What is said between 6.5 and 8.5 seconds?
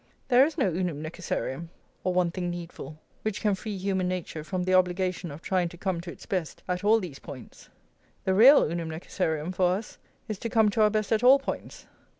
at all these points. The